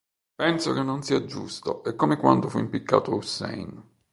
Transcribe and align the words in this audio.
Penso 0.35 0.73
che 0.73 0.81
non 0.81 1.03
sia 1.03 1.25
giusto, 1.25 1.83
è 1.83 1.95
come 1.95 2.17
quando 2.17 2.49
fu 2.49 2.57
impiccato 2.57 3.13
Hussein. 3.13 3.83